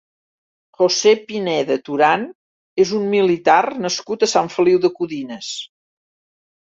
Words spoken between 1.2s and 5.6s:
Pineda Turán és un militar nascut a Sant Feliu de Codines.